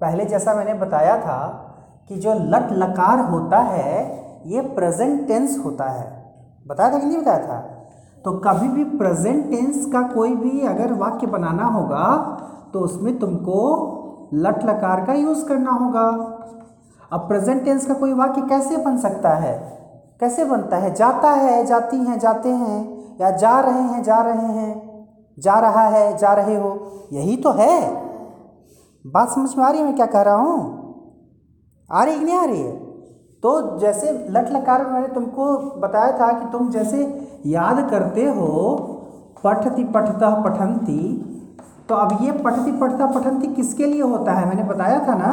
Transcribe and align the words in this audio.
पहले 0.00 0.24
जैसा 0.24 0.54
मैंने 0.54 0.74
बताया 0.74 1.16
था 1.16 1.38
कि 2.08 2.16
जो 2.16 2.34
लट 2.34 2.72
लकार 2.72 3.20
होता 3.20 3.58
है, 3.58 3.92
ये 4.46 4.60
प्रेजेंट 4.60 5.26
टेंस 5.28 5.62
होता 5.64 5.84
है। 5.84 6.32
बताया 6.66 6.92
था 6.92 6.98
कि 6.98 7.06
नहीं 7.06 7.18
बताया 7.18 7.38
था? 7.38 7.58
तो 8.24 8.32
कभी 8.32 8.68
भी 8.68 8.84
प्रेजेंट 8.84 9.50
टेंस 9.50 9.86
का 9.92 10.02
कोई 10.02 10.34
भी 10.34 10.66
अगर 10.66 10.92
वाक्य 10.92 11.26
बनाना 11.26 11.64
होगा 11.64 12.04
तो 12.72 12.80
उसमें 12.80 13.18
तुमको 13.18 13.58
लट 14.34 14.64
लकार 14.64 15.04
का 15.04 15.12
यूज़ 15.12 15.46
करना 15.46 15.70
होगा। 15.70 16.06
अब 17.12 17.20
प्रेजेंट 17.20 17.64
टेंस 17.64 17.86
का 17.86 17.94
कोई 17.94 18.12
वाक्य 18.12 18.40
कैसे 18.40 18.76
बन 18.76 18.98
सकता 18.98 19.28
है? 19.28 19.78
कैसे 20.20 20.44
बनता 20.44 20.76
है? 20.76 20.94
जाता 20.94 21.30
है, 21.30 21.66
जाती 21.66 21.96
हैं, 21.96 22.18
जाते 22.18 22.48
हैं, 22.48 23.16
या 23.20 23.30
जा 23.30 23.60
रहे 23.60 23.82
हैं, 23.82 24.02
जा 24.02 24.18
रहे 24.18 24.46
हैं, 24.46 25.06
जा 25.38 25.54
रहा 25.54 25.88
है, 25.88 26.16
जा 26.16 26.32
रहे 26.32 26.56
हो, 26.56 26.92
यही 27.12 27.36
तो 27.36 27.52
है। 27.52 28.07
बात 29.08 29.30
समझ 29.30 29.56
में 29.56 29.64
आ 29.64 29.70
रही 29.70 29.80
है? 29.80 29.86
मैं 29.86 29.96
क्या 29.96 30.06
कह 30.06 30.22
रहा 30.22 30.34
हूँ? 30.34 30.76
आ 31.90 32.04
रही 32.04 32.18
कि 32.18 32.24
नहीं 32.24 32.36
आ 32.36 32.44
रही 32.44 32.60
है? 32.60 32.72
तो 33.42 33.78
जैसे 33.78 34.12
लट 34.30 34.50
लकार 34.50 34.84
में 34.84 34.92
मैंने 34.92 35.08
तुमको 35.08 35.56
बताया 35.80 36.18
था 36.18 36.32
कि 36.32 36.50
तुम 36.52 36.68
जैसे 36.70 37.02
याद 37.46 37.90
करते 37.90 38.24
हो, 38.24 38.76
पठती 39.44 39.84
पठता 39.84 40.30
पठंती 40.42 41.24
तो 41.88 41.94
अब 41.94 42.18
ये 42.22 42.32
पठती 42.32 42.72
पठता 42.72 43.06
पठंती 43.06 43.54
किसके 43.54 43.86
लिए 43.86 44.02
होता 44.02 44.32
है? 44.32 44.48
मैंने 44.48 44.62
बताया 44.62 44.98
था 45.08 45.14
ना 45.14 45.32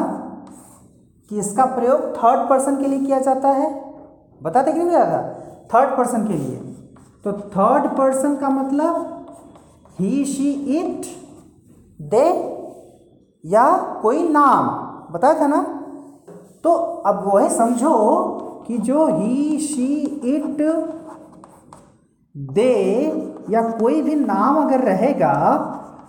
कि 1.30 1.40
इसका 1.40 1.66
प्रयोग 1.66 2.02
थर्ड 2.18 2.50
पर्सन 2.50 2.78
के 2.78 2.88
लिए 2.88 3.00
किया 3.00 3.20
जाता 3.20 3.50
है। 3.50 3.70
बताते 4.44 4.72
कि 4.72 4.80
नहीं 4.80 4.88
बताया 4.88 5.06
था? 5.06 5.34
थर्ड 5.74 5.98
पर्सन 5.98 6.28
के 6.28 6.34
लिए। 6.34 6.56
तो 7.24 7.32
थर्ड 7.32 7.88
पर्सन 7.88 8.36
का 8.36 8.50
मतलब 8.50 9.26
ही 10.00 10.26
शी 10.26 10.52
इट 10.78 11.06
दे 12.02 12.55
या 13.46 13.66
कोई 14.02 14.28
नाम, 14.30 14.68
बताया 15.14 15.40
था 15.42 15.48
ना? 15.48 15.62
तो 16.64 16.72
अब 17.06 17.24
वो 17.26 17.38
है, 17.38 17.50
समझो 17.50 17.98
कि 18.68 18.78
जो 18.78 19.06
ही 19.08 19.58
शी 19.60 19.96
इट 20.26 20.62
दे 22.36 22.74
या 23.50 23.62
कोई 23.72 24.02
भी 24.02 24.16
नाम 24.16 24.58
अगर 24.58 24.80
रहेगा 24.80 25.34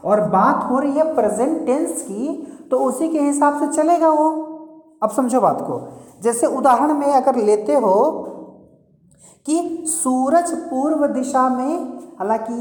और 0.05 0.20
बात 0.20 0.64
हो 0.70 0.79
रही 0.79 0.92
है 0.92 1.14
प्रेजेंट 1.14 1.67
टेंस 1.67 2.03
की 2.03 2.29
तो 2.70 2.79
उसी 2.79 3.09
के 3.09 3.20
हिसाब 3.20 3.59
से 3.61 3.67
चलेगा 3.73 4.09
वो। 4.09 4.29
अब 5.03 5.11
समझो 5.11 5.41
बात 5.41 5.61
को। 5.61 5.81
जैसे 6.23 6.47
उदाहरण 6.47 6.95
में 6.95 7.07
अगर 7.07 7.37
लेते 7.37 7.75
हो 7.75 7.95
कि 9.47 9.84
सूरज 9.87 10.53
पूर्व 10.61 11.07
दिशा 11.07 11.48
में, 11.48 11.98
हालाँकि 12.19 12.55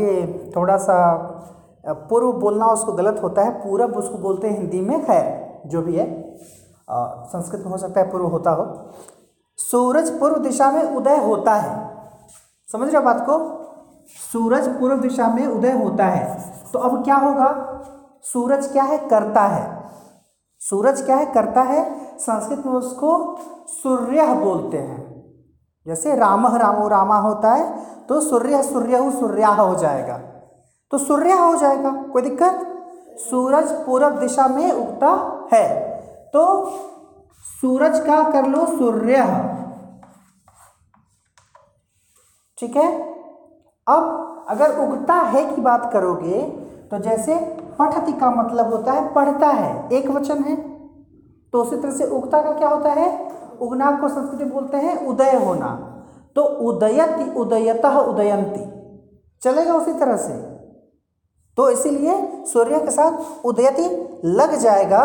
ये 0.00 0.52
थोड़ा 0.56 0.76
सा 0.76 0.98
पूर्व 1.88 2.32
बोलना 2.32 2.66
उसको 2.66 2.92
गलत 2.92 3.20
होता 3.22 3.42
है, 3.42 3.50
पूरब 3.60 3.96
उसको 3.96 4.18
बोलते 4.18 4.48
हैं 4.48 4.58
हिंदी 4.58 4.80
में, 4.80 5.04
खैर, 5.04 5.60
जो 5.66 5.82
भी 5.82 5.96
है 5.96 6.06
संस्कृत 6.88 7.62
में 7.64 7.72
हो 7.72 7.78
सकता 7.78 8.00
है 8.00 8.10
पूर्व 8.10 8.26
होता 8.26 8.50
हो। 8.50 8.64
सूरज 9.58 10.10
पूर्व 10.20 10.36
दिशा 10.36 10.70
में 10.70 10.82
उदय 10.86 11.16
होता 11.16 11.54
है। 11.54 11.72
समझ 12.72 12.88
रहे 12.88 12.96
हो 12.96 13.02
बात 13.02 13.24
को? 13.28 13.38
सूरज 14.32 14.68
पूर्व 14.78 14.96
दिशा 14.96 15.28
में 15.28 15.46
उदय 15.46 15.72
होता 15.74 16.06
है। 16.06 16.52
तो 16.72 16.78
अब 16.78 17.02
क्या 17.04 17.16
होगा? 17.16 17.48
सूरज 18.24 18.66
क्या 18.72 18.82
है? 18.82 18.98
करता 19.00 19.42
है। 19.42 19.82
सूरज 20.60 21.02
क्या 21.02 21.16
है? 21.16 21.26
करता 21.26 21.62
है। 21.62 22.18
संस्कृत 22.18 22.66
में 22.66 22.72
उसको 22.72 23.36
सूर्य 23.72 24.26
बोलते 24.34 24.78
हैं। 24.78 25.02
जैसे 25.86 26.14
राम 26.16 26.46
रामो 26.46 26.88
रामा 26.88 27.18
होता 27.18 27.52
है 27.52 28.04
तो 28.06 28.20
सूर्य 28.20 28.62
सूर्य 28.62 29.10
सूर्या 29.10 29.48
हो 29.50 29.74
जाएगा। 29.74 30.20
तो 30.94 30.98
सूर्य 30.98 31.32
हो 31.32 31.54
जाएगा, 31.56 31.90
कोई 32.12 32.22
दिक्कत? 32.22 32.58
सूरज 33.20 33.70
पूर्व 33.86 34.10
दिशा 34.10 34.46
में 34.48 34.70
उगता 34.72 35.08
है। 35.52 35.64
तो 36.32 36.44
सूरज 37.60 37.98
का 38.00 38.22
कर 38.30 38.46
लो 38.46 38.66
सूर्य। 38.68 39.24
ठीक 42.58 42.76
है? 42.76 42.86
अब 43.86 44.46
अगर 44.48 44.78
उगता 44.78 45.14
है 45.14 45.44
की 45.46 45.60
बात 45.60 45.90
करोगे 45.92 46.42
तो 46.90 46.98
जैसे 46.98 47.38
पठति 47.78 48.12
का 48.12 48.30
मतलब 48.32 48.72
होता 48.72 48.92
है 48.92 49.12
पढ़ता 49.14 49.48
है, 49.48 49.88
एक 49.92 50.08
वचन 50.10 50.44
है। 50.44 50.56
तो 51.52 51.62
उसी 51.62 51.76
तरह 51.76 51.92
से 51.92 52.06
उगता 52.06 52.42
का 52.42 52.52
क्या 52.52 52.68
होता 52.68 52.92
है? 52.92 53.10
उगना 53.60 53.90
को 53.90 54.08
संस्कृत 54.08 54.52
बोलते 54.52 54.76
हैं 54.76 54.96
उदय 55.06 55.36
होना। 55.44 55.76
तो 56.36 56.42
उदयति 56.70 57.30
उदयत 57.32 57.84
उदयंती 57.86 58.66
चलेगा 59.42 59.74
उसी 59.74 59.92
तरह 59.92 60.16
से। 60.16 60.53
तो 61.58 61.68
इसीलिए 61.70 62.44
सूर्य 62.44 62.78
के 62.80 62.90
साथ 62.90 63.44
उदयति 63.46 63.84
लग 64.24 64.54
जाएगा। 64.54 65.02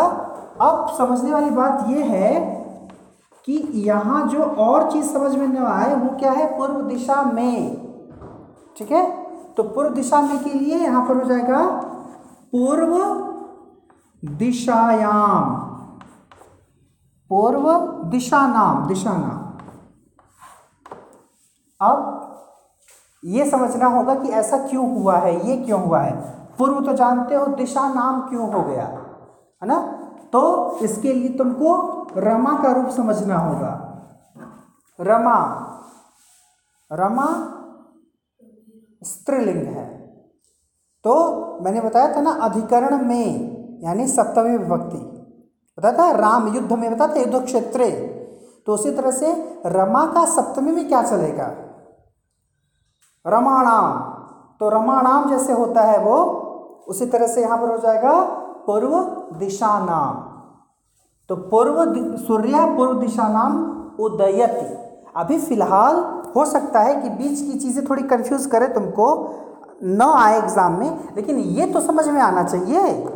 अब 0.60 0.88
समझने 0.98 1.32
वाली 1.32 1.50
बात 1.50 1.88
यह 1.88 2.04
है 2.04 2.40
कि 3.46 3.52
यहाँ 3.74 4.26
जो 4.28 4.42
और 4.42 4.90
चीज़ 4.92 5.06
समझ 5.06 5.34
में 5.34 5.46
न 5.48 5.56
आए, 5.58 5.94
वो 5.94 6.16
क्या 6.18 6.32
है? 6.32 6.46
पूर्व 6.58 6.80
दिशा 6.82 7.22
में। 7.22 7.76
ठीक 8.76 8.90
है? 8.92 9.04
तो 9.56 9.62
पूर्व 9.62 9.94
दिशा 9.94 10.20
में 10.20 10.38
के 10.44 10.50
लिए 10.50 10.78
यहाँ 10.78 11.06
पर 11.08 11.22
हो 11.22 11.28
जाएगा 11.28 11.64
पूर्व 12.52 12.96
दिशायाम। 14.22 15.54
पूर्व 17.30 17.70
दिशा 18.10 18.46
नाम 18.46 18.86
दिशा 18.86 19.12
नाम 19.12 19.38
अब 21.80 22.16
ये 23.24 23.48
समझना 23.50 23.86
होगा 23.86 24.14
कि 24.14 24.28
ऐसा 24.30 24.56
क्यों 24.66 24.88
हुआ 24.94 25.16
है, 25.16 25.48
ये 25.48 25.56
क्यों 25.56 25.80
हुआ 25.82 26.00
है। 26.00 26.39
पूर्व 26.60 26.80
तो 26.80 26.92
जानते 26.92 27.34
हो 27.34 27.46
दिशा 27.56 27.88
नाम 27.88 28.20
क्यों 28.28 28.52
हो 28.54 28.62
गया, 28.62 28.86
है 29.62 29.68
ना? 29.68 29.78
तो 30.32 30.40
इसके 30.78 31.12
लिए 31.12 31.28
तुमको 31.28 31.70
रमा 32.16 32.52
का 32.62 32.72
रूप 32.72 32.88
समझना 32.88 33.38
होगा। 33.38 33.72
रमा 34.98 35.38
रमा 36.90 37.26
स्त्रीलिंग 39.02 39.66
है। 39.66 39.86
तो 41.04 41.14
मैंने 41.62 41.80
बताया 41.80 42.14
था 42.16 42.20
ना 42.20 42.30
अधिकरण 42.30 42.96
में, 43.04 43.26
यानी 43.84 44.06
सप्तमी 44.08 44.56
विभक्ति। 44.56 44.98
बताया 45.78 45.98
था 45.98 46.10
राम 46.18 46.48
युद्ध 46.54 46.72
में, 46.72 46.90
बताया 46.94 47.14
था 47.14 47.20
युद्ध 47.20 47.44
क्षेत्र 47.44 47.88
तो 48.66 48.74
उसी 48.74 48.90
तरह 48.90 49.10
से 49.10 49.32
रमा 49.66 50.04
का 50.06 50.24
सप्तमी 50.26 50.72
में 50.72 50.88
क्या 50.88 51.02
चलेगा? 51.02 51.46
रमाणाम। 53.26 53.92
तो 54.60 54.68
रमाणाम 54.68 55.28
जैसे 55.30 55.52
होता 55.52 55.82
है 55.82 55.98
वो 55.98 56.16
उसी 56.86 57.06
तरह 57.06 57.26
से 57.26 57.42
यहाँ 57.42 57.58
पर 57.58 57.70
हो 57.70 57.76
जाएगा 57.78 58.12
पूर्व 58.66 58.96
दिशा 59.38 59.78
नाम। 59.80 60.14
तो 61.30 61.36
पूर्व 61.50 61.84
सूर्य 62.18 62.64
पूर्व 62.76 63.00
दिशा 63.00 63.28
नाम 63.28 63.58
उदयति। 64.00 64.66
अभी 65.16 65.38
फ़िलहाल 65.38 65.96
हो 66.36 66.44
सकता 66.46 66.80
है 66.80 66.94
कि 66.94 67.08
बीच 67.10 67.40
की 67.40 67.58
चीज़ें 67.58 67.84
थोड़ी 67.86 68.02
कंफ्यूज 68.04 68.46
करे 68.46 68.66
तुमको, 68.68 69.06
न 69.82 70.02
आए 70.16 70.36
एग्ज़ाम 70.38 70.78
में, 70.80 70.98
लेकिन 71.16 71.38
ये 71.38 71.66
तो 71.66 71.80
समझ 71.80 72.06
में 72.08 72.20
आना 72.22 72.42
चाहिए। 72.44 73.06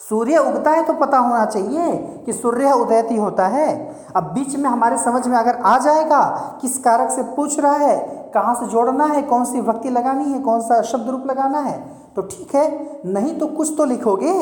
सूर्य 0.00 0.38
उगता 0.38 0.70
है 0.70 0.82
तो 0.84 0.92
पता 0.94 1.18
होना 1.18 1.44
चाहिए 1.46 1.96
कि 2.26 2.32
सूर्य 2.32 2.72
उदयती 2.74 3.16
होता 3.16 3.46
है। 3.48 3.68
अब 4.16 4.24
बीच 4.34 4.56
में 4.56 4.68
हमारे 4.70 4.98
समझ 4.98 5.26
में 5.26 5.36
अगर 5.38 5.56
आ 5.56 5.76
जाएगा 5.78 6.24
किस 6.60 6.78
कारक 6.78 7.10
से 7.10 7.22
पूछ 7.36 7.58
रहा 7.60 7.76
है, 7.76 7.96
कहाँ 8.34 8.54
से 8.54 8.66
जोड़ना 8.66 9.04
है, 9.06 9.22
कौन 9.22 9.44
सी 9.44 9.60
भक्ति 9.62 9.90
लगानी 9.90 10.24
है, 10.24 10.40
कौन 10.40 10.60
सा 10.60 10.80
शब्द 10.84 11.08
रूप 11.10 11.26
लगाना 11.26 11.58
है 11.60 11.78
तो 12.16 12.22
ठीक 12.24 12.54
है, 12.54 12.66
नहीं 13.06 13.38
तो 13.38 13.46
कुछ 13.48 13.72
तो 13.76 13.84
लिखोगे। 13.84 14.34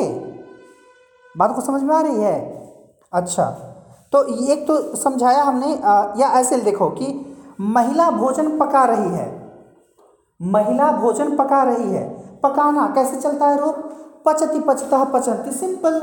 बात 1.35 1.55
को 1.55 1.61
समझ 1.61 1.81
में 1.83 1.95
आ 1.95 2.01
रही 2.01 2.21
है? 2.21 2.35
अच्छा 3.13 3.45
तो 4.13 4.23
एक 4.45 4.67
तो 4.67 4.75
समझाया 4.95 5.41
हमने 5.43 5.71
या 6.19 6.27
ऐसे 6.39 6.57
देखो 6.61 6.89
कि 6.89 7.07
महिला 7.61 8.09
भोजन 8.11 8.57
पका 8.57 8.83
रही 8.85 9.09
है। 9.09 9.25
महिला 10.39 10.91
भोजन 10.93 11.35
पका 11.35 11.61
रही 11.63 11.91
है। 11.91 12.03
पकाना 12.41 12.87
कैसे 12.95 13.17
चलता 13.17 13.47
है 13.47 13.59
रूप 13.59 13.75
पचती 14.25 14.59
पचता 14.59 15.03
पचंती, 15.05 15.51
सिंपल। 15.51 15.99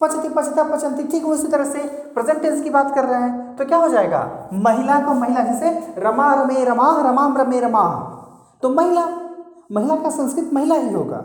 पचती 0.00 0.28
पचता 0.28 0.62
पचंती, 0.66 1.04
ठीक 1.04 1.26
उसी 1.26 1.48
तरह 1.48 1.64
से 1.64 1.78
प्रेजेंट 2.14 2.40
टेंस 2.42 2.62
की 2.62 2.70
बात 2.70 2.94
कर 2.94 3.04
रहे 3.04 3.20
हैं 3.20 3.56
तो 3.56 3.64
क्या 3.64 3.78
हो 3.78 3.88
जाएगा? 3.88 4.48
महिला 4.54 4.98
को 5.00 5.14
महिला, 5.14 5.40
जैसे 5.42 5.94
रमा 5.98 6.32
रमे 6.34 6.64
रमा 6.64 6.90
रमाम 7.02 7.36
रमे 7.38 7.60
रमा। 7.60 7.86
तो 8.62 8.68
महिला 8.70 9.06
महिला 9.72 9.96
का 9.96 10.10
संस्कृत 10.10 10.50
महिला 10.52 10.74
ही 10.74 10.94
होगा। 10.94 11.16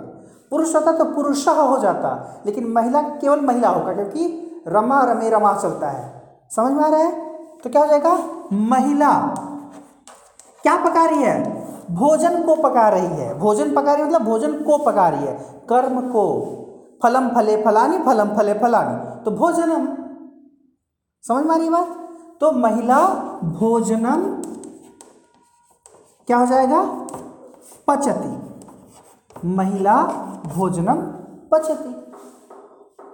पुरुष 0.50 0.76
होता 0.76 0.92
तो 0.92 1.06
पुरुष 1.06 1.48
हो 1.48 1.78
जाता, 1.78 2.42
लेकिन 2.46 2.68
महिला 2.68 3.02
केवल 3.02 3.42
महिला 3.42 3.70
होगा, 3.70 3.94
क्योंकि 3.94 4.48
रमा 4.68 5.04
रमे 5.04 5.30
रमा 5.30 5.54
चलता 5.54 5.90
है। 5.90 6.22
समझ 6.56 6.72
में 6.72 6.84
आ 6.84 6.88
रहा 6.88 7.00
है? 7.00 7.36
तो 7.64 7.70
क्या 7.70 7.82
हो 7.82 7.88
जाएगा? 7.88 8.20
महिला। 8.54 9.36
क्या 10.64 10.76
पका 10.76 11.06
रही 11.06 11.24
है? 11.24 11.62
भोजन 11.92 12.44
को 12.44 12.56
पका 12.56 12.90
रही 12.90 13.08
है। 13.08 13.40
भोजन 13.40 13.76
पका 13.76 13.94
रही 13.94 14.02
है 14.02 14.08
मतलब 14.08 14.24
भोजन 14.24 14.64
को 14.64 14.78
पका 14.78 15.10
रही 15.10 15.26
है। 15.26 15.64
कर्म 15.70 16.02
को। 16.02 16.58
फलम 17.04 17.30
फले 17.30 17.64
फलानी, 17.64 17.98
फलम 17.98 18.38
फले 18.38 18.54
फलानी। 18.54 19.24
तो 19.26 19.32
भोजनम। 19.32 19.88
समझ 21.28 21.46
में 21.46 21.56
आ 21.56 21.58
रही 21.58 21.70
बात? 21.70 21.88
तो 22.42 22.52
महिला 22.52 23.08
भोजनम। 23.44 24.42
क्या 26.28 26.38
हो 26.38 26.46
जाएगा? 26.46 27.08
पचती। 27.88 28.52
महिला 29.48 30.04
भोजनम 30.46 31.02
पचती। 31.52 32.14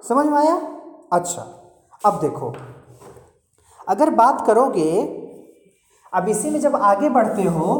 समझ 0.07 0.25
में 0.25 0.37
आया? 0.37 0.61
अच्छा 1.13 1.41
अब 2.05 2.19
देखो। 2.19 2.53
अगर 3.87 4.09
बात 4.09 4.47
करोगे, 4.47 5.03
अब 6.13 6.27
इसी 6.27 6.49
में 6.49 6.59
जब 6.59 6.75
आगे 6.75 7.09
बढ़ते 7.09 7.43
हो, 7.43 7.75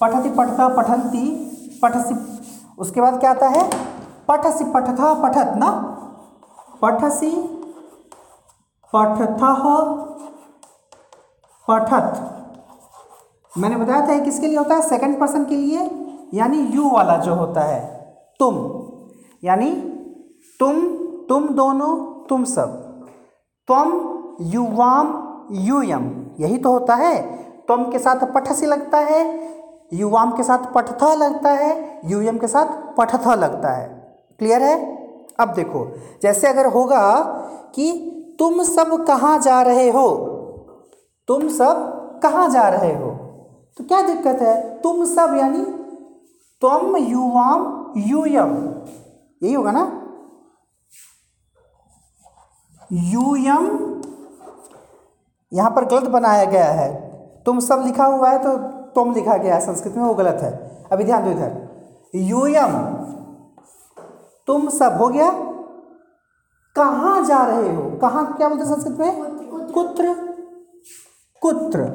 पठति 0.00 0.30
पठता 0.30 0.68
पठंती 0.68 1.50
पठसी, 1.82 2.42
उसके 2.78 3.00
बाद 3.00 3.20
क्या 3.20 3.30
आता 3.30 3.48
है? 3.48 3.70
पठसी 4.28 4.64
पठथा 4.64 5.14
पठत 5.22 5.52
ना? 5.56 5.96
पठसी 6.82 7.30
पठथ 8.94 9.38
पठत। 11.68 12.36
मैंने 13.58 13.76
बताया 13.76 14.00
था 14.08 14.18
किसके 14.18 14.46
लिए 14.46 14.58
होता 14.58 14.74
है 14.74 14.82
सेकंड 14.82 15.20
पर्सन 15.20 15.44
के 15.44 15.56
लिए, 15.56 15.90
यानी 16.34 16.58
यू 16.58 16.90
वाला 16.90 17.16
जो 17.16 17.34
होता 17.34 17.60
है, 17.60 17.80
तुम, 18.38 18.56
यानी 19.44 19.70
तुम 20.60 20.80
तुम 21.28 21.48
दोनों, 21.48 21.96
तुम 22.26 22.44
सब। 22.44 22.68
त्वम 23.66 23.90
युवाम 24.40 25.08
यूयम 25.52 26.26
यही 26.40 26.58
तो 26.58 26.72
होता 26.72 26.94
है। 26.94 27.22
त्वम 27.66 27.84
के 27.84 27.98
साथ 27.98 28.32
पठसी 28.32 28.66
लगता 28.66 28.98
है 28.98 29.48
युवाम 29.92 30.32
के 30.32 30.42
साथ 30.42 30.72
पठथ 30.72 31.04
लगता 31.04 31.50
है 31.50 32.00
यूयम 32.04 32.38
के 32.38 32.46
साथ 32.46 32.96
पठथ 32.96 33.28
लगता 33.28 33.70
है। 33.70 33.88
क्लियर 34.38 34.62
है? 34.62 34.76
अब 35.40 35.52
देखो, 35.54 35.86
जैसे 36.22 36.48
अगर 36.48 36.66
होगा 36.66 37.22
कि 37.74 37.92
तुम 38.38 38.62
सब 38.62 39.04
कहाँ 39.06 39.38
जा 39.38 39.62
रहे 39.62 39.90
हो, 39.90 40.08
तुम 41.28 41.48
सब 41.48 41.96
कहाँ 42.22 42.48
जा 42.50 42.68
रहे 42.68 42.94
हो 42.94 43.19
तो 43.76 43.84
क्या 43.84 44.00
दिक्कत 44.02 44.40
है? 44.42 44.82
तुम 44.82 45.04
सब 45.04 45.34
यानी 45.38 45.64
तुम 46.62 46.96
युवाम 46.96 47.92
यूयम। 47.96 48.52
यही 49.42 49.52
होगा 49.52 49.70
ना? 49.70 49.84
यूयम 52.92 53.66
यहाँ 55.52 55.70
पर 55.70 55.84
गलत 55.84 56.08
बनाया 56.10 56.44
गया 56.44 56.70
है। 56.72 56.88
तुम 57.46 57.60
सब 57.60 57.82
लिखा 57.86 58.04
हुआ 58.04 58.30
है 58.30 58.38
तो 58.38 58.56
तुम 58.94 59.12
लिखा 59.14 59.36
गया 59.36 59.54
है 59.54 59.60
संस्कृत 59.60 59.96
में 59.96 60.04
वो 60.04 60.14
गलत 60.14 60.42
है। 60.42 60.52
अभी 60.92 61.04
ध्यान 61.04 61.24
दो 61.24 61.30
इधर। 61.30 62.10
यूयम 62.14 62.76
तुम 64.48 64.68
सब 64.68 64.96
हो 65.00 65.08
गया। 65.08 65.30
कहाँ 66.76 67.24
जा 67.24 67.44
रहे 67.44 67.74
हो? 67.74 67.90
कहाँ 67.98 68.24
क्या 68.36 68.48
बोलते 68.48 68.64
संस्कृत 68.64 68.98
में? 68.98 69.70
कुत्र। 69.72 70.14
कुत्र। 71.42 71.88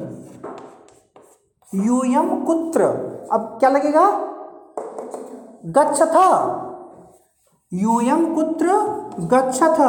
यूयम 1.74 2.44
कुत्र। 2.44 2.82
अब 3.32 3.56
क्या 3.60 3.70
लगेगा? 3.70 4.10
गच्छथ। 5.66 6.14
यूयम 7.72 8.34
कुत्र 8.34 8.66
गच्छथ। 9.20 9.80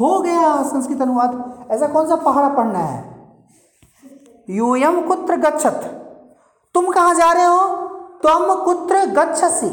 हो 0.00 0.18
गया 0.18 0.62
संस्कृत 0.62 1.02
अनुवाद। 1.02 1.66
ऐसा 1.70 1.86
कौन 1.86 2.08
सा 2.08 2.16
पहाड़ा 2.16 2.48
पढ़ना 2.48 2.78
है? 2.78 3.26
यूयम 4.50 5.08
कुत्र 5.08 5.36
गच्छत 5.36 5.98
तुम 6.74 6.90
कहाँ 6.90 7.14
जा 7.14 7.32
रहे 7.32 7.44
हो? 7.44 7.68
तुम 8.22 8.64
कुत्र 8.64 9.06
गच्छसी। 9.06 9.70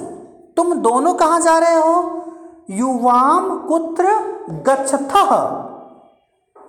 तुम 0.57 0.73
दोनों 0.73 1.13
कहाँ 1.13 1.41
जा 1.41 1.57
रहे 1.57 1.75
हो? 1.75 2.25
युवाम 2.69 3.57
कुत्र 3.59 4.07
गच्छथ। 4.49 5.13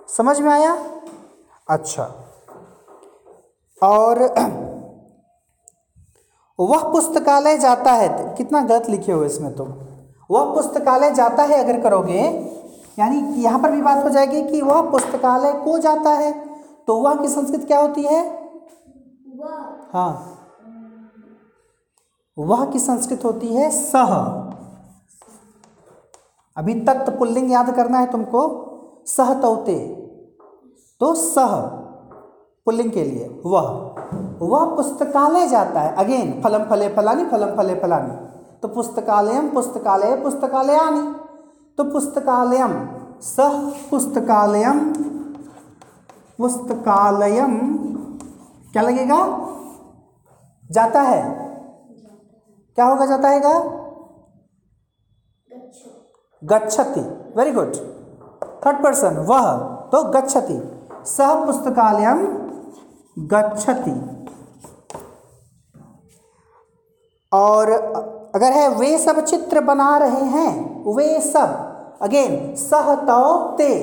समझ 0.09 0.41
में 0.41 0.51
आया? 0.51 0.77
अच्छा। 1.69 2.20
और 3.81 4.21
वह 6.59 6.83
पुस्तकालय 6.91 7.57
जाता 7.57 7.91
है, 7.91 8.07
कितना 8.37 8.61
गलत 8.61 8.89
लिखे 8.89 9.11
हो 9.11 9.23
इसमें 9.25 9.55
तुम 9.55 9.67
वह 10.29 10.53
पुस्तकालय 10.53 11.11
जाता 11.11 11.43
है 11.43 11.63
अगर 11.63 11.81
करोगे, 11.81 12.21
यानी 12.99 13.41
यहाँ 13.43 13.59
पर 13.59 13.71
भी 13.71 13.81
बात 13.81 14.03
हो 14.03 14.09
जाएगी 14.09 14.41
कि 14.43 14.61
वह 14.61 14.81
पुस्तकालय 14.91 15.53
को 15.63 15.77
जाता 15.79 16.09
है 16.13 16.31
तो 16.87 16.95
वह 16.97 17.15
की 17.15 17.27
संस्कृत 17.27 17.65
क्या 17.65 17.79
होती 17.79 18.03
है? 18.03 18.21
हाँ। 19.93 20.37
वह 22.37 22.65
की 22.65 22.79
संस्कृत 22.79 23.25
होती 23.25 23.47
है 23.47 23.69
सह। 23.71 24.13
अभी 26.57 26.73
तत्त 26.81 27.09
पुल्लिंग 27.09 27.51
याद 27.51 27.75
करना 27.75 27.99
है 27.99 28.11
तुमको, 28.11 28.41
सह 29.07 29.33
तौते। 29.41 29.77
तो 31.01 31.13
सह। 31.15 31.80
पुल्लिंग 32.65 32.91
के 32.91 33.03
लिए, 33.03 33.41
वह 33.45 33.61
वह 34.41 34.75
पुस्तकालय 34.75 35.47
जाता 35.47 35.79
है। 35.79 35.95
अगेन 35.95 36.41
फलम 36.41 36.63
फले 36.65 36.89
फलानी, 36.89 37.25
फलम 37.25 37.55
फले 37.57 37.75
फलानी। 37.75 38.15
तो 38.61 38.67
पुस्तकालयम, 38.67 39.49
पुस्तकालय, 39.49 40.15
पुस्तकालयानी। 40.15 41.01
तो 41.77 41.83
पुस्तकालयम, 41.83 42.73
सह 43.21 43.69
पुस्तकालयम 43.89 44.79
पुस्तकालयम, 46.39 47.57
क्या 48.73 48.81
लगेगा? 48.81 49.19
जाता 50.71 51.01
है। 51.01 51.21
क्या 52.77 52.85
होगा, 52.85 53.05
जाता 53.05 53.29
है 53.29 53.39
गच्छति। 56.41 57.01
वेरी 57.37 57.51
गुड 57.51 57.75
थर्ड 58.65 58.83
पर्सन 58.83 59.17
वह 59.29 59.57
तो 59.91 60.03
गच्छति। 60.11 60.57
सह 61.05 61.45
पुस्तकालयम 61.45 62.19
गच्छति। 63.19 64.17
और 67.33 67.71
अगर 68.35 68.51
है, 68.51 68.69
वे 68.69 68.97
सब 68.97 69.25
चित्र 69.25 69.61
बना 69.61 69.97
रहे 69.97 70.25
हैं, 70.25 70.83
वे 70.95 71.19
सब 71.21 71.67
अगेन 72.01 72.55
सह 72.55 72.95
तो 72.95 73.55
ते, 73.57 73.73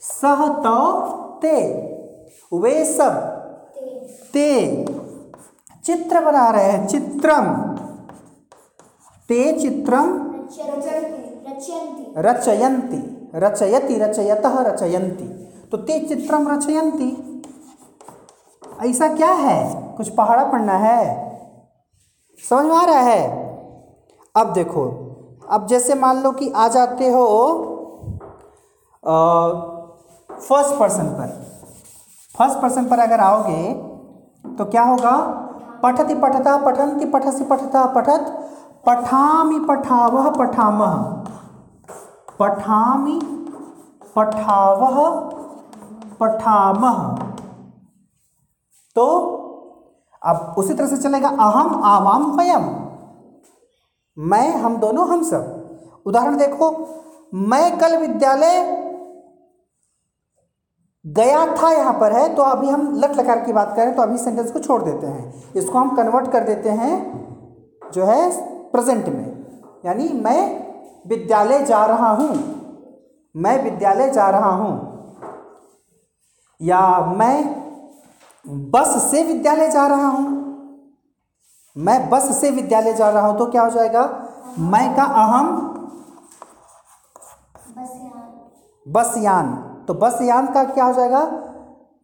सह 0.00 0.46
तो 0.48 1.00
ते, 1.42 1.56
वे 2.54 2.84
सब, 2.84 3.12
ते, 4.32 4.84
चित्र 5.84 6.20
बना 6.20 6.50
रहे 6.50 6.64
हैं, 6.64 6.86
चित्रम, 6.86 7.44
ते 9.28 9.52
चित्रम 9.60 10.30
रचयन्ति, 12.18 13.30
रचयति, 13.36 13.98
रचयतः 13.98 14.60
रचयन्ति 14.60 15.24
तो 15.70 15.76
ते 15.76 16.00
चित्रम 16.00 16.48
रचयन्ति। 16.48 17.33
ऐसा 18.82 19.08
क्या 19.08 19.32
है? 19.32 19.94
कुछ 19.96 20.08
पहाड़ा 20.08 20.44
पढ़ना 20.44 20.72
है। 20.72 21.02
समझ 22.38 22.64
में 22.66 22.76
आ 22.76 22.84
रहा 22.84 23.00
है? 23.00 23.22
अब 24.34 24.52
देखो, 24.52 24.84
अब 25.50 25.66
जैसे 25.66 25.94
मान 25.94 26.22
लो 26.22 26.30
कि 26.32 26.50
आ 26.50 26.68
जाते 26.68 27.08
हो 27.10 27.26
फ़र्स्ट 30.30 30.78
पर्सन 30.80 31.06
पर। 31.08 31.28
फ़र्स्ट 32.38 32.58
पर्सन 32.58 32.88
पर 32.88 32.98
अगर 32.98 33.20
आओगे 33.20 33.72
तो 34.56 34.64
क्या 34.64 34.82
होगा? 34.82 35.16
पठति 35.82 36.14
पठता, 36.14 36.56
पठन्ति 36.56 37.04
पठसी 37.04 37.44
पठता, 37.44 37.84
पठत 37.86 38.40
पठामी 38.86 39.58
पठावह 39.60 40.30
पठामह 40.30 40.94
पठामि 42.40 43.20
पठाव 44.16 44.80
पठामह 46.20 46.98
तो 48.96 49.06
अब 50.22 50.54
उसी 50.58 50.74
तरह 50.74 50.86
से 50.86 50.96
चलेगा, 50.98 51.28
अहम, 51.28 51.82
आवाम 51.84 52.38
वयम 52.38 52.62
मैं, 54.16 54.50
हम 54.52 54.76
दोनों, 54.76 55.06
हम 55.08 55.22
सब। 55.22 56.02
उदाहरण 56.06 56.36
देखो, 56.36 56.70
मैं 57.34 57.78
कल 57.78 57.96
विद्यालय 57.96 58.62
गया 61.04 61.44
था 61.56 61.70
यहाँ 61.70 61.92
पर 61.92 62.12
है 62.12 62.34
तो 62.34 62.42
अभी 62.42 62.68
हम 62.68 62.92
लट 62.96 63.16
लकार 63.16 63.40
की 63.40 63.52
बात 63.52 63.72
करें 63.76 63.94
तो 63.96 64.02
अभी 64.02 64.18
सेंटेंस 64.18 64.50
को 64.52 64.58
छोड़ 64.58 64.82
देते 64.82 65.06
हैं। 65.06 65.52
इसको 65.54 65.78
हम 65.78 65.94
कन्वर्ट 65.96 66.30
कर 66.32 66.44
देते 66.44 66.70
हैं, 66.70 66.94
जो 67.92 68.04
है 68.04 68.30
प्रेजेंट 68.70 69.08
में। 69.08 69.82
यानी 69.86 70.08
मैं 70.20 70.40
विद्यालय 71.08 71.64
जा 71.64 71.84
रहा 71.86 72.10
हूँ। 72.10 72.30
मैं 73.34 73.62
विद्यालय 73.64 74.10
जा 74.10 74.28
रहा 74.30 74.50
हूँ। 74.50 74.72
या 76.60 76.80
मैं 77.18 77.63
बस 78.44 79.10
से 79.10 79.22
विद्यालय 79.24 79.70
जा 79.70 79.86
रहा 79.86 80.06
हूँ। 80.06 80.42
मैं 81.76 82.08
बस 82.10 82.30
से 82.40 82.50
विद्यालय 82.50 82.92
जा 82.94 83.08
रहा 83.10 83.26
हूँ 83.26 83.38
तो 83.38 83.46
क्या 83.46 83.62
हो 83.62 83.70
जाएगा? 83.70 84.02
मैं 84.58 84.94
का 84.96 85.04
अहम 85.22 85.46
बस 88.86 89.14
यान 89.18 89.46
तो 89.88 89.94
बस 89.94 90.18
यान 90.22 90.46
का 90.52 90.64
क्या 90.64 90.84
हो 90.84 90.92
जाएगा? 90.92 91.22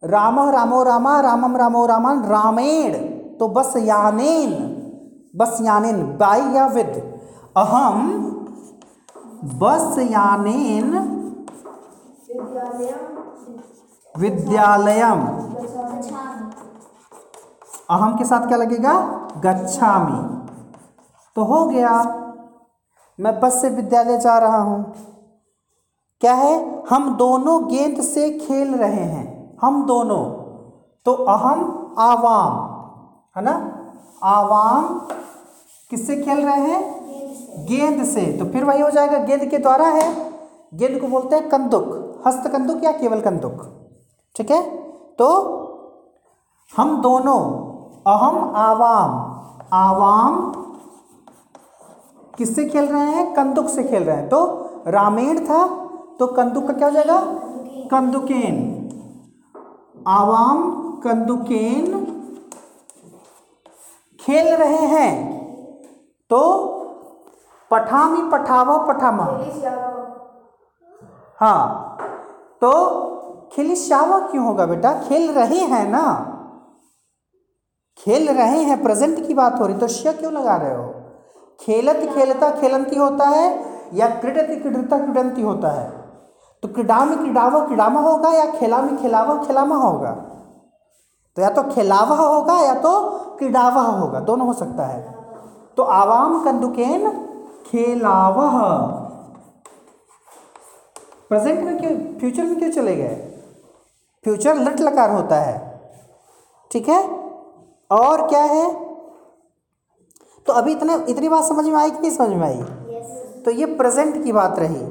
राम 0.03 0.39
रामो 0.49 0.81
रामा 0.83 1.19
रामम 1.21 1.57
रामो 1.57 1.85
रामान 1.85 2.23
रामेण। 2.25 2.93
तो 3.37 3.47
बस 3.47 3.73
यानेन 3.77 4.53
बस 5.35 5.57
यानेन 5.61 6.03
बाई 6.17 6.41
या 6.55 6.65
विद? 6.67 6.91
अहम 7.57 8.09
बस 9.61 9.97
यानेन 10.01 10.93
विद्यालयम। 14.17 15.21
अहम 17.89 18.17
के 18.17 18.25
साथ 18.25 18.47
क्या 18.47 18.57
लगेगा? 18.57 18.93
गच्छामि। 19.37 20.47
तो 21.35 21.43
हो 21.43 21.65
गया। 21.65 22.03
मैं 23.19 23.39
बस 23.39 23.61
से 23.61 23.69
विद्यालय 23.69 24.17
जा 24.17 24.37
रहा 24.37 24.57
हूँ। 24.57 24.93
क्या 26.21 26.33
है? 26.33 26.83
हम 26.89 27.17
दोनों 27.17 27.67
गेंद 27.67 28.01
से 28.01 28.31
खेल 28.31 28.75
रहे 28.75 29.03
हैं। 29.03 29.57
हम 29.61 29.85
दोनों। 29.85 30.25
तो 31.05 31.13
अहम, 31.13 31.95
आवाम। 31.99 32.71
है 33.37 33.43
ना? 33.43 33.77
आवाम 34.23 34.99
किससे 35.89 36.15
खेल 36.15 36.45
रहे 36.45 36.61
हैं? 36.61 37.01
गेंद 37.65 38.05
से। 38.05 38.37
तो 38.37 38.45
फिर 38.45 38.63
वही 38.63 38.81
हो 38.81 38.89
जाएगा। 38.89 39.17
गेंद 39.17 39.45
के 39.45 39.57
द्वारा 39.57 39.87
है। 39.87 40.31
गेंद 40.73 41.01
को 41.01 41.07
बोलते 41.07 41.35
हैं 41.35 41.49
कंदुक। 41.49 42.21
हस्त 42.27 42.47
कंदुक 42.47 42.83
या 42.83 42.91
केवल 42.91 43.21
कंदुक? 43.21 43.80
ठीक 44.35 44.51
है? 44.51 44.61
तो 45.15 45.27
हम 46.77 47.01
दोनों 47.01 47.39
अहम 48.07 48.55
आवाम 48.55 49.09
आवाम 49.73 50.51
किससे 52.37 52.65
खेल 52.69 52.85
रहे 52.85 53.11
हैं? 53.11 53.33
कंदुक 53.33 53.67
से 53.67 53.83
खेल 53.83 54.03
रहे 54.03 54.15
हैं। 54.15 54.29
तो 54.29 54.39
रामेण 54.87 55.45
था 55.45 55.65
तो 56.19 56.27
कंदुक 56.27 56.67
का 56.67 56.73
क्या 56.73 56.87
हो 56.87 56.93
जाएगा? 56.93 57.19
कंदुकेन। 57.91 58.57
आवाम 60.07 60.71
कंदुकेन 61.03 62.05
खेल 64.19 64.55
रहे 64.55 64.85
हैं। 64.87 65.13
तो 66.29 66.39
पठामी 67.71 68.21
पठावा 68.31 68.77
पठामा। 68.77 69.25
हाँ 71.39 71.97
तो 72.61 72.71
खिलिशावा 73.55 74.19
क्यों 74.19 74.45
होगा 74.45 74.65
बेटा? 74.65 74.93
खेल 74.93 75.31
रहे 75.31 75.57
हैं 75.57 75.89
ना। 75.89 76.27
खेल 77.97 78.29
रहे 78.29 78.61
हैं 78.61 78.83
प्रेजेंट 78.83 79.27
की 79.27 79.33
बात 79.33 79.59
हो 79.59 79.65
रही 79.65 79.75
तो 79.75 79.87
श 79.87 80.03
क्यों 80.07 80.33
लगा 80.33 80.55
रहे 80.55 80.75
हो? 80.75 80.93
खेलत 81.59 82.13
खेलता 82.15 82.51
खेलंती 82.51 82.95
होता 82.95 83.29
है, 83.29 83.65
या 83.93 84.07
क्रीडति 84.07 84.55
क्रीडता 84.55 84.97
क्रीडंती 84.97 85.41
होता 85.41 85.67
है? 85.67 85.91
तो 86.63 86.67
क्रीडा 86.67 87.05
में 87.05 87.17
क्रीडावा 87.17 87.65
क्रीडामा 87.65 87.99
होगा, 87.99 88.31
या 88.31 88.45
खेला 88.45 88.81
में 88.81 88.97
खिलावा 88.97 89.43
खिलामा 89.43 89.75
होगा? 89.75 90.11
तो 91.35 91.41
या 91.41 91.49
तो 91.49 91.63
खिलावा 91.63 92.15
होगा, 92.15 92.59
या 92.59 92.73
तो 92.73 93.09
क्रीडावा 93.37 93.81
होगा, 93.81 94.19
दोनों 94.19 94.47
हो 94.47 94.53
सकता 94.53 94.85
है। 94.85 95.15
तो 95.77 95.83
आवाम 95.83 96.43
कंदुकेन 96.43 97.27
खेलावह 97.67 98.59
प्रेजेंट 101.29 101.59
में 101.63 101.77
क्यों 101.77 102.19
फ्यूचर 102.19 102.43
में 102.43 102.59
क्यों 102.59 102.71
चले 102.71 102.95
गए? 102.95 103.27
फ्यूचर 104.23 104.55
लट 104.55 104.81
लकार 104.81 105.09
होता 105.09 105.35
है। 105.35 105.81
ठीक 106.71 106.89
है? 106.89 107.01
और 107.91 108.27
क्या 108.27 108.43
है? 108.43 108.73
तो 110.45 110.53
अभी 110.53 110.71
इतने 110.71 110.95
इतनी 111.09 111.29
बात 111.29 111.43
समझ 111.43 111.65
में 111.65 111.75
आई 111.75 111.91
कि 111.91 111.99
नहीं 111.99 112.11
समझ 112.11 112.29
में 112.29 112.47
आई? 112.47 112.61
तो 113.41 113.51
ये 113.51 113.65
प्रेजेंट 113.65 114.23
की 114.23 114.31
बात 114.31 114.59
रही। 114.59 114.85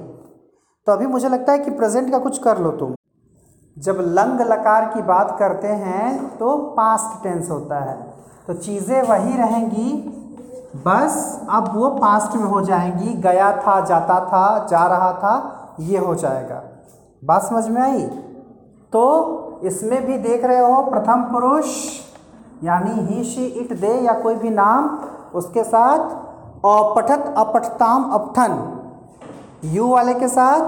तो 0.87 0.92
अभी 0.92 1.06
मुझे 1.06 1.28
लगता 1.28 1.52
है 1.52 1.58
कि 1.58 1.70
प्रेजेंट 1.70 2.10
का 2.10 2.18
कुछ 2.18 2.38
कर 2.38 2.58
लो 2.58 2.70
तुम। 2.70 2.94
जब 3.78 3.99
लंग 4.00 4.40
लकार 4.40 4.84
की 4.94 5.02
बात 5.02 5.37
करते 5.38 5.68
हैं 5.68 6.38
तो 6.38 6.56
पास्ट 6.56 7.22
टेंस 7.22 7.50
होता 7.50 7.78
है। 7.80 7.96
तो 8.46 8.54
चीज़ें 8.54 9.02
वही 9.02 9.37
रहेंगी। 9.37 9.92
बस 10.76 11.46
अब 11.50 11.76
वो 11.76 11.90
पास्ट 11.90 12.37
में 12.37 12.44
हो 12.44 12.60
जाएँगी। 12.60 13.14
गया 13.14 13.52
था 13.56 13.80
जाता 13.80 14.20
था 14.20 14.66
जा 14.66 14.87
रहा 14.87 15.12
था 15.12 15.76
ये 15.80 15.99
हो 15.99 16.14
जाएगा। 16.14 16.62
बात 17.25 17.42
समझ 17.42 17.68
में 17.68 17.82
आई? 17.82 18.10
तो 18.92 19.61
इसमें 19.64 20.06
भी 20.06 20.16
देख 20.18 20.44
रहे 20.44 20.59
हो 20.59 20.82
प्रथम 20.82 21.23
पुरुष, 21.23 21.66
यानी 22.64 23.00
ही 23.06 23.25
शी 23.25 23.44
इट 23.44 23.73
दे 23.80 23.92
या 23.94 24.12
कोई 24.12 24.35
भी 24.35 24.50
नाम, 24.50 24.99
उसके 25.35 25.64
साथ 25.64 25.99
अपठत 26.66 27.35
अपठताम 27.37 28.11
अपठन। 28.12 28.56
यू 29.64 29.88
वाले 29.88 30.14
के 30.14 30.28
साथ 30.28 30.61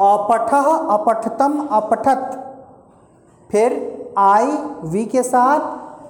अपठ 0.00 0.54
अपठतम 0.54 1.66
अपठत। 1.70 2.36
फिर 3.50 3.72
आई, 4.18 4.46
वी 4.84 5.04
के 5.04 5.22
साथ 5.22 5.60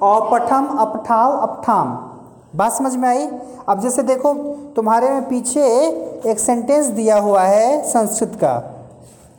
अपठम 0.03 0.67
अपठाव 0.79 1.33
अपठाम। 1.33 1.89
बात 2.57 2.73
समझ 2.73 2.97
में 2.97 3.09
आई? 3.09 3.27
अब 3.69 3.81
जैसे 3.81 4.03
देखो, 4.03 4.33
तुम्हारे 4.77 5.11
में 5.11 5.29
पीछे 5.29 5.65
एक 6.27 6.39
सेंटेंस 6.39 6.87
दिया 6.87 7.19
हुआ 7.19 7.43
है 7.43 7.83
संस्कृत 7.83 8.33
का। 8.35 8.55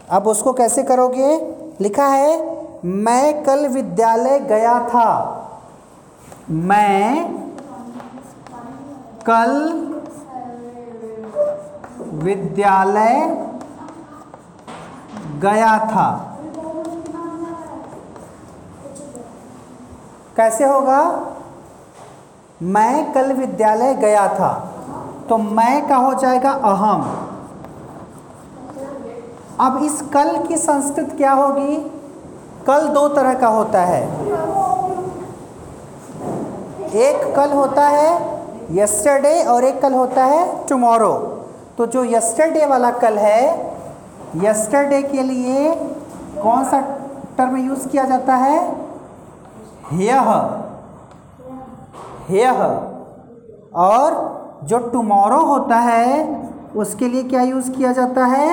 अब 0.10 0.28
उसको 0.28 0.54
कैसे 0.54 0.84
करोगे? 0.84 1.61
लिखा 1.82 2.08
है, 2.08 2.58
मैं 2.86 3.44
कल 3.44 3.68
विद्यालय 3.68 4.40
गया 4.40 4.88
था। 4.88 5.38
मैं 6.50 7.34
कल 9.30 9.52
विद्यालय 12.14 13.48
गया 15.42 15.80
था। 15.80 16.38
कैसे 20.38 20.64
होगा? 20.64 21.28
मैं 22.62 23.14
कल 23.14 23.34
विद्यालय 23.34 23.94
गया 23.94 24.28
था। 24.28 24.72
तो 25.30 25.38
मैं 25.38 25.88
का 25.88 25.96
हो 25.96 26.14
जाएगा 26.14 26.52
अहम। 26.52 27.31
अब 29.62 29.84
इस 29.84 30.02
कल 30.14 30.38
की 30.48 30.58
संस्कृत 30.58 31.14
क्या 31.18 31.32
होगी? 31.32 31.76
कल 32.68 32.88
दो 32.88 33.08
तरह 33.08 33.34
का 33.34 33.48
होता 33.48 33.82
है। 33.86 34.02
एक 37.02 37.36
कल 37.36 37.52
होता 37.52 37.88
है 37.88 38.10
यस्टरडे 38.72 39.44
और 39.46 39.64
एक 39.64 39.82
कल 39.82 39.94
होता 39.94 40.24
है 40.26 40.42
टुमारो 40.68 41.14
तो 41.78 41.86
जो 41.86 42.04
यस्टरडे 42.06 42.66
वाला 42.66 42.92
कल 43.04 43.18
है 43.18 43.44
यस्टरडे 44.38 45.02
के 45.04 45.24
लिए 45.24 45.74
कौन 46.44 46.64
सा 46.64 46.82
टर्म 47.38 47.58
यूज़ 47.58 47.88
किया 47.88 48.04
जाता 48.06 48.36
है? 48.36 48.60
हेह 49.92 50.30
हेह 52.30 52.62
और 53.82 54.20
जो 54.64 54.78
टुमारो 54.92 55.40
होता 55.46 55.76
है, 55.80 56.10
उसके 56.76 57.08
लिए 57.08 57.24
क्या 57.24 57.42
यूज़ 57.42 57.72
किया 57.72 57.92
जाता 57.94 58.26
है? 58.26 58.50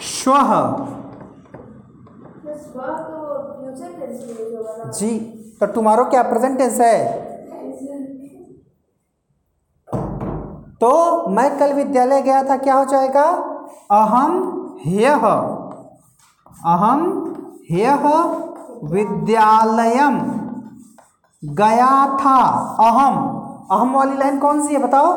श्वह 0.00 0.50
जी 4.98 5.18
तो 5.60 5.66
टुमारो 5.66 6.04
क्या 6.04 6.22
प्रेजेंट 6.22 6.58
टेंस 6.58 6.80
है? 6.80 6.98
तो 10.80 10.90
मैं 11.30 11.58
कल 11.58 11.72
विद्यालय 11.72 12.22
गया 12.22 12.42
था 12.42 12.56
क्या 12.56 12.74
हो 12.74 12.84
जाएगा? 12.84 13.24
अहम 13.90 14.34
हेह 14.84 15.26
अहम 16.66 17.02
हेह 17.70 18.06
विद्यालय 18.84 19.98
गया 21.42 21.90
था 22.20 22.38
अहम 22.86 23.16
अहम 23.70 23.94
वाली 23.96 24.16
लाइन 24.18 24.38
कौन 24.38 24.66
सी 24.66 24.74
है 24.74 24.80
बताओ? 24.82 25.12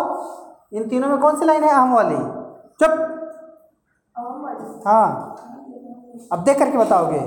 इन 0.74 0.88
तीनों 0.90 1.10
में 1.10 1.18
कौन 1.18 1.40
सी 1.40 1.46
लाइन 1.46 1.64
है 1.64 1.70
अहम 1.70 1.94
वाली? 1.94 2.18
चुप। 2.82 3.21
हाँ। 4.88 5.36
अब 6.32 6.40
देख 6.40 6.60
करके 6.60 6.78
बताओगे। 6.78 7.20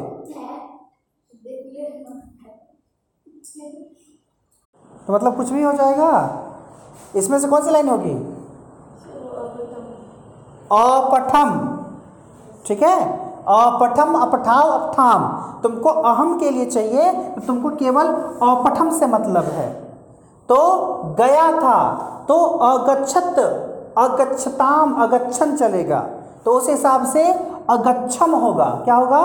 तो 5.06 5.12
मतलब 5.12 5.36
कुछ 5.36 5.50
भी 5.50 5.62
हो 5.62 5.72
जाएगा। 5.72 6.10
इसमें 7.16 7.38
से 7.38 7.48
कौन 7.48 7.62
सी 7.62 7.70
लाइन 7.70 7.88
होगी? 7.88 8.14
अपठम। 10.72 11.50
ठीक 12.66 12.82
है? 12.82 12.96
अपठम, 13.48 14.14
अपठाव, 14.14 14.70
अपठाम। 14.70 15.22
तुमको 15.62 15.88
अहम 15.88 16.38
के 16.38 16.50
लिए 16.50 16.66
चाहिए 16.66 17.12
तो 17.12 17.40
तुमको 17.40 17.70
केवल 17.76 18.08
अपठम 18.48 18.90
से 18.98 19.06
मतलब 19.06 19.44
है। 19.44 19.72
तो 20.48 20.56
गया 21.18 21.50
था 21.52 21.76
तो 22.28 22.34
अगच्छत 22.68 23.38
अगच्छताम 23.98 24.94
अगच्छन 25.02 25.56
चलेगा। 25.56 26.00
तो 26.44 26.50
उस 26.50 26.68
हिसाब 26.68 27.06
से 27.06 27.34
अगच्छम 27.70 28.34
होगा। 28.34 28.64
क्या 28.64 28.94
होगा? 28.94 29.20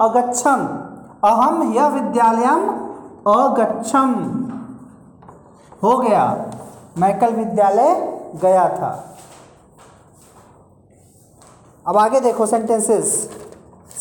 अगच्छम। 0.00 0.66
अहम 1.24 1.72
यह 1.72 1.86
विद्यालयम 1.86 2.70
अगच्छम। 3.26 4.12
हो 5.82 5.98
गया। 5.98 6.50
मैं 6.98 7.20
कल 7.20 7.34
विद्यालय 7.34 7.94
गया 8.42 8.68
था। 8.68 9.16
अब 11.86 11.96
आगे 11.96 12.20
देखो 12.20 12.46
सेंटेंसेस 12.46 13.30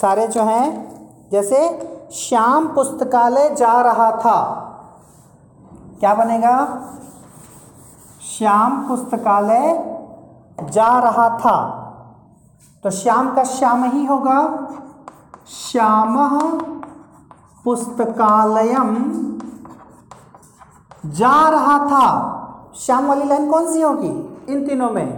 सारे 0.01 0.27
जो 0.27 0.43
हैं, 0.43 0.89
जैसे, 1.31 1.79
श्याम 2.11 2.67
पुस्तकालय 2.67 3.55
जा 3.55 3.81
रहा 3.81 4.11
था। 4.11 4.65
क्या 5.99 6.13
बनेगा? 6.13 6.83
श्याम 8.37 8.87
पुस्तकालय 8.87 9.85
जा 10.61 10.99
रहा 10.99 11.37
था। 11.37 11.78
तो 12.83 12.89
श्याम 12.89 13.35
का 13.35 13.43
श्याम 13.43 13.83
ही 13.83 14.05
होगा। 14.05 14.67
श्याम 15.47 16.15
पुस्तकालयम 17.63 18.95
जा 21.05 21.49
रहा 21.49 21.79
था। 21.85 22.35
श्याम 22.75 23.07
वाली 23.07 23.25
लाइन 23.25 23.51
कौन 23.51 23.73
सी 23.73 23.81
होगी? 23.81 24.45
इन 24.49 24.67
तीनों 24.67 24.89
में। 24.89 25.17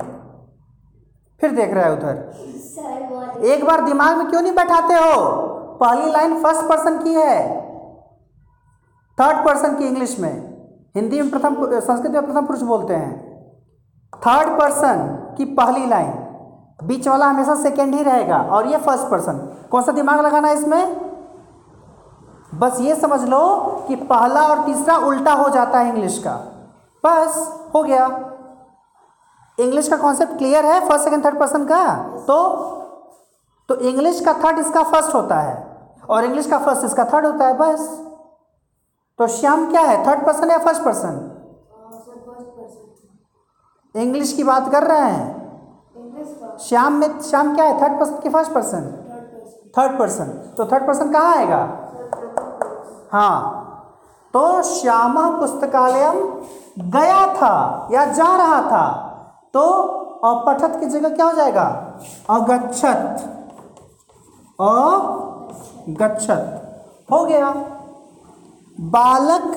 फिर 1.41 1.51
देख 1.51 1.73
रहा 1.73 1.85
है 1.85 1.93
उधर। 1.93 2.33
एक 3.43 3.65
बार 3.65 3.81
दिमाग 3.81 4.17
में 4.17 4.29
क्यों 4.29 4.41
नहीं 4.41 4.55
बैठाते 4.55 4.93
हो? 4.93 5.31
पहली 5.83 6.11
लाइन 6.11 6.43
फ़र्स्ट 6.43 6.61
पर्सन 6.61 7.03
की 7.03 7.13
है। 7.13 7.61
थर्ड 9.21 9.45
पर्सन 9.45 9.75
की 9.75 9.83
इंग्लिश 9.83 10.19
में। 10.19 10.61
हिंदी 10.95 11.21
में 11.21 11.31
प्रथम, 11.31 11.79
संस्कृत 11.79 12.11
में 12.11 12.25
प्रथम 12.25 12.45
पुरुष 12.45 12.61
बोलते 12.61 12.95
हैं। 12.95 13.41
थर्ड 14.15 14.59
पर्सन 14.59 14.97
की 15.37 15.45
पहली 15.45 15.85
लाइन। 15.85 16.20
बीच 16.83 17.07
वाला 17.07 17.25
हमेशा 17.25 17.55
सेकेंड 17.55 17.93
ही 17.95 18.03
रहेगा 18.03 18.38
और 18.51 18.67
ये 18.67 18.77
फ़र्स्ट 18.77 19.09
पर्सन 19.11 19.38
कौन 19.71 19.83
सा 19.83 19.91
दिमाग 19.91 20.19
लगाना 20.19 20.47
है 20.47 20.53
इसमें? 20.53 21.11
बस 22.55 22.79
ये 22.81 22.95
समझ 22.95 23.21
लो 23.23 23.39
कि 23.88 23.95
पहला 23.95 24.41
और 24.47 24.63
तीसरा 24.65 24.97
उल्टा 24.97 25.33
हो 25.33 25.50
जाता 25.50 25.79
है 25.79 25.89
इंग्लिश 25.89 26.17
का। 26.17 26.35
बस 27.03 27.38
हो 27.75 27.83
गया। 27.83 28.05
इंग्लिश 29.57 29.88
का 29.88 29.97
कॉन्सेप्ट 29.97 30.38
क्लियर 30.38 30.65
है 30.65 30.79
फ़र्स्ट 30.88 31.03
सेकेंड 31.03 31.25
थर्ड 31.25 31.39
पर्सन 31.39 31.65
का? 31.65 31.83
तो 32.27 32.38
तो 33.69 33.75
इंग्लिश 33.79 34.19
का 34.21 34.33
थर्ड 34.33 34.59
इसका 34.59 34.83
फ़र्स्ट 34.83 35.13
होता 35.15 35.39
है 35.39 35.55
और 36.09 36.25
इंग्लिश 36.25 36.47
का 36.47 36.57
फ़र्स्ट 36.57 36.85
इसका 36.85 37.05
थर्ड 37.05 37.25
होता 37.25 37.47
है 37.47 37.57
बस। 37.57 37.88
तो 39.19 39.27
श्याम 39.27 39.69
क्या 39.71 39.81
है 39.81 40.05
थर्ड 40.07 40.25
पर्सन 40.25 40.51
या 40.51 40.57
फ़र्स्ट 40.57 40.81
पर्सन 40.83 41.27
इंग्लिश 43.95 44.33
की 44.33 44.43
बात 44.43 44.71
कर 44.71 44.83
रहे 44.83 45.00
हैं। 45.01 45.40
श्याम 46.59 46.93
में, 46.93 47.19
श्याम 47.21 47.53
क्या 47.55 47.65
है? 47.65 47.81
थर्ड 47.81 47.99
पर्सन 47.99 48.19
की 48.23 48.29
फ़र्स्ट 48.29 48.51
पर्सन 48.51 48.83
थर्ड 49.77 49.97
पर्सन 49.99 50.25
तो 50.57 50.65
थर्ड 50.65 50.87
पर्सन 50.87 51.11
कहाँ 51.11 51.35
आएगा? 51.37 51.61
हाँ। 53.13 53.57
तो 54.33 54.61
श्याम 54.63 55.15
पुस्तकालयम 55.39 56.19
गया 56.91 57.25
था 57.35 57.87
या 57.91 58.05
जा 58.05 58.35
रहा 58.37 58.61
था 58.61 58.85
तो 59.53 59.61
अपठत 60.25 60.79
की 60.79 60.85
जगह 60.85 61.09
क्या 61.09 61.25
हो 61.25 61.33
जाएगा? 61.33 61.63
अगच्छत 62.29 63.27
अगच्छत 65.89 66.41
हो 67.11 67.25
गया। 67.25 67.49
बालक 68.79 69.55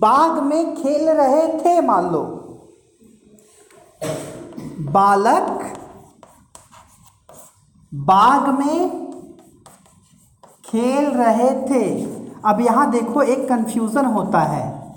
बाग 0.00 0.38
में 0.42 0.74
खेल 0.76 1.08
रहे 1.10 1.46
थे, 1.58 1.80
मान 1.80 2.10
लो। 2.10 2.20
बालक 4.80 5.72
बाग 7.94 8.48
में 8.48 9.10
खेल 10.64 11.06
रहे 11.06 11.50
थे। 11.50 12.04
अब 12.44 12.60
यहाँ 12.60 12.90
देखो 12.90 13.22
एक 13.22 13.48
कंफ्यूजन 13.48 14.04
होता 14.04 14.40
है। 14.40 14.96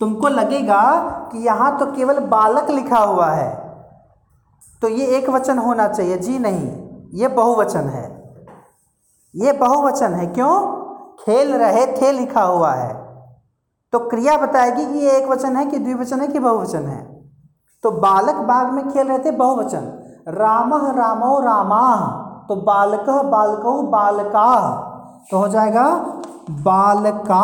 तुमको 0.00 0.28
लगेगा 0.28 1.00
कि 1.32 1.38
यहाँ 1.38 1.78
तो 1.78 1.86
केवल 1.86 2.18
बालक 2.18 2.70
लिखा 2.70 2.98
हुआ 2.98 3.30
है। 3.30 3.78
तो 4.82 4.88
ये 4.88 5.06
एक 5.06 5.28
वचन 5.28 5.58
होना 5.58 5.88
चाहिए। 5.88 6.18
जी 6.18 6.38
नहीं, 6.38 6.88
ये 7.14 7.28
बहुवचन 7.28 7.88
है। 7.88 8.24
ये 9.36 9.52
बहुवचन 9.52 10.14
है। 10.14 10.26
क्यों? 10.26 10.84
खेल 11.16 11.54
रहे 11.54 11.86
थे 11.86 12.12
लिखा 12.12 12.42
हुआ 12.42 12.74
है। 12.74 12.94
तो 13.92 13.98
क्रिया 13.98 14.36
बताएगी 14.36 14.86
कि 14.86 14.98
ये 14.98 15.10
एक 15.10 15.28
वचन 15.28 15.56
है 15.56 15.66
कि 15.66 15.78
द्विवचन 15.78 16.20
है 16.20 16.28
कि 16.28 16.38
बहुवचन 16.38 16.86
है? 16.86 17.13
तो 17.84 17.90
बालक 17.90 18.34
बाग 18.44 18.72
में 18.72 18.88
खेल 18.90 19.06
रहे 19.08 19.18
थे 19.18 19.30
बहुवचन। 19.30 19.84
राम 20.28 20.74
रामो 20.96 21.40
रामा 21.40 21.86
तो 22.48 22.56
बालक 22.56 23.08
बालको 23.26 23.72
बालका 23.88 24.50
तो 25.30 25.38
हो 25.38 25.48
जाएगा 25.48 25.84
बालका। 26.50 27.42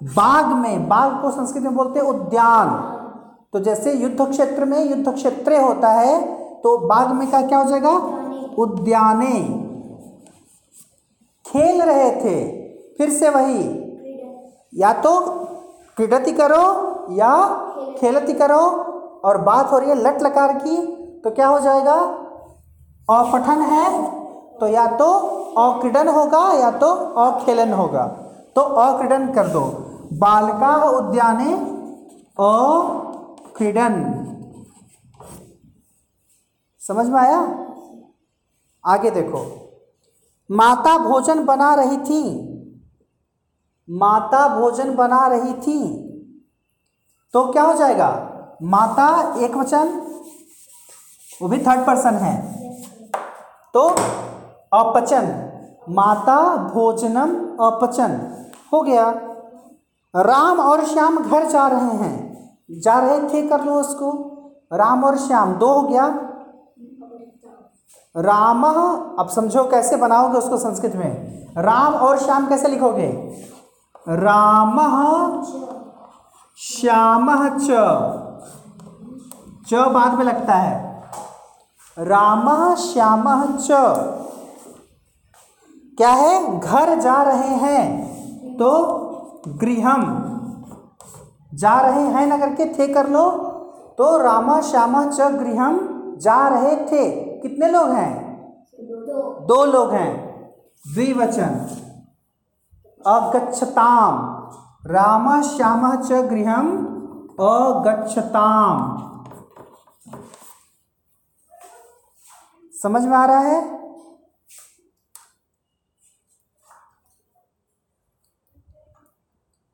बाग 0.00 0.46
में, 0.46 0.88
बाग 0.88 1.20
को 1.22 1.30
संस्कृत 1.30 1.62
में 1.62 1.74
बोलते 1.74 2.00
हैं 2.00 2.06
उद्यान। 2.06 2.70
तो 3.52 3.60
जैसे 3.60 3.92
युद्ध 3.92 4.28
क्षेत्र 4.30 4.64
में 4.64 4.84
युद्ध 4.84 5.12
क्षेत्र 5.14 5.60
होता 5.60 5.88
है 5.90 6.20
तो 6.60 6.76
बाग 6.78 7.12
में 7.12 7.30
का 7.30 7.42
क्या 7.42 7.58
हो 7.58 7.64
जाएगा? 7.64 7.90
उद्याने। 8.58 9.40
खेल 11.44 11.82
रहे 11.82 12.10
थे, 12.14 12.36
फिर 12.98 13.10
से 13.10 13.28
वही। 13.28 13.60
या 14.74 14.92
तो 14.92 15.18
क्रीडति 15.96 16.32
करो 16.32 16.64
या 17.12 17.34
खेलती 18.00 18.32
करो 18.32 18.60
और 19.24 19.38
बात 19.38 19.72
हो 19.72 19.78
रही 19.78 19.90
है 19.90 19.94
लट 19.94 20.22
लकार 20.22 20.52
की 20.52 20.76
तो 21.20 21.30
क्या 21.30 21.48
हो 21.48 21.60
जाएगा? 21.60 21.94
अपठन 23.10 23.60
है 23.60 24.10
तो 24.58 24.66
या 24.66 24.86
तो 24.86 25.12
अक्रीडन 25.58 26.08
होगा 26.08 26.52
या 26.52 26.70
तो 26.70 26.86
अखेलन 27.20 27.72
होगा। 27.72 28.04
तो 28.56 28.60
अक्रीडन 28.60 29.32
कर 29.32 29.48
दो। 29.48 29.60
बालका 30.12 30.76
उद्याने 30.90 31.52
अक्रीडन। 32.40 34.18
समझ 36.80 37.06
में 37.06 37.20
आया? 37.20 37.40
आगे 38.84 39.10
देखो। 39.10 39.40
माता 40.50 40.98
भोजन 40.98 41.44
बना 41.44 41.74
रही 41.74 41.96
थी। 41.96 42.22
माता 43.90 44.60
भोजन 44.60 44.94
बना 44.94 45.26
रही 45.26 45.52
थी। 45.52 46.08
तो 47.32 47.52
क्या 47.52 47.62
हो 47.62 47.74
जाएगा? 47.74 48.28
माता 48.62 49.34
एक 49.38 49.56
वचन, 49.56 50.14
वो 51.42 51.48
भी 51.48 51.58
थर्ड 51.58 51.86
पर्सन 51.86 52.14
है। 52.14 52.62
तो 53.74 53.80
अपचन, 54.72 55.52
माता 55.88 56.56
भोजनम 56.56 57.56
अपचन। 57.66 58.42
हो 58.72 58.82
गया। 58.82 59.10
राम 60.16 60.60
और 60.60 60.84
श्याम 60.84 61.18
घर 61.18 61.46
जा 61.46 61.66
रहे 61.66 61.90
हैं। 61.90 62.32
जा 62.70 62.98
रहे 62.98 63.20
थे 63.20 63.48
कर 63.48 63.64
लो 63.64 63.72
उसको। 63.72 64.32
राम 64.72 65.04
और 65.04 65.18
श्याम, 65.18 65.52
दो 65.52 65.66
हो 65.66 65.82
गया। 65.82 66.06
राम, 68.16 68.62
अब 69.18 69.28
समझो 69.28 69.64
कैसे 69.64 69.96
बनाओगे 69.96 70.38
उसको 70.38 70.56
संस्कृत 70.56 70.96
में? 70.96 71.42
राम 71.58 71.94
और 71.94 72.18
श्याम 72.18 72.48
कैसे 72.48 72.68
लिखोगे? 72.68 73.08
राम 74.08 74.80
श्याम 76.56 77.48
च। 77.58 77.66
च 79.68 79.74
बाद 79.74 80.14
में 80.14 80.24
लगता 80.24 80.54
है। 80.54 81.04
राम, 81.98 82.74
श्याम 82.74 83.56
च। 83.56 83.68
क्या 85.96 86.08
है? 86.08 86.60
घर 86.60 87.00
जा 87.00 87.22
रहे 87.22 87.48
हैं 87.48 88.12
तो 88.56 88.68
गृहम। 89.48 90.28
जा 91.54 91.80
रहे 91.80 92.02
हैं 92.02 92.26
ना 92.26 92.38
करके 92.38 92.78
थे 92.78 92.94
कर 92.94 93.08
लो 93.08 93.30
तो 93.98 94.16
रामा, 94.16 94.60
श्यामा 94.60 95.06
च, 95.06 95.20
गृहम 95.20 95.78
जा 96.18 96.48
रहे 96.48 96.76
थे। 96.76 97.10
कितने 97.40 97.70
लोग 97.70 97.88
हैं? 97.90 98.32
दो 99.46 99.64
लोग 99.64 99.90
हैं। 99.90 100.40
द्विवचन। 100.94 101.66
अगच्छताम। 103.06 104.31
राम 104.86 105.42
श्याम 105.42 106.02
च 106.02 106.12
गृह 106.12 106.54
अगच्छताम। 107.40 108.98
समझ 112.82 113.04
में 113.04 113.16
आ 113.16 113.24
रहा 113.24 113.38
है? 113.38 113.82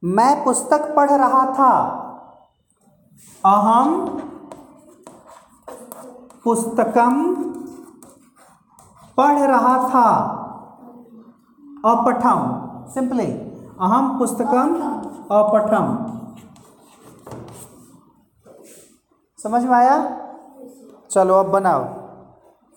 मैं 0.04 0.44
पुस्तक 0.44 0.94
पढ़ 0.96 1.10
रहा 1.10 1.52
था। 1.52 1.78
अहम 3.44 4.06
पुस्तकम 6.44 7.34
पढ़ 9.16 9.38
रहा 9.38 9.88
था। 9.88 10.14
अपठम, 11.84 12.68
सिंपली। 12.94 13.47
अहम 13.80 14.18
पुस्तकम 14.18 14.70
अपठम। 15.30 15.86
समझ 19.42 19.64
में 19.64 19.74
आया? 19.74 19.96
चलो 21.10 21.34
अब 21.34 21.46
बनाओ। 21.46 21.97